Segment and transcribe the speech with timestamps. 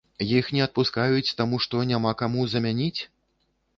[0.37, 3.01] Іх не адпускаюць, таму што няма каму замяніць?